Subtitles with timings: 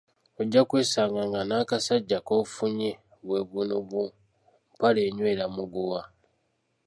[0.39, 2.91] Ojja kwesanga nga n'akasajja k'ofunye
[3.25, 4.03] bwe buno bu
[4.73, 6.01] "mpale enywera muguwa"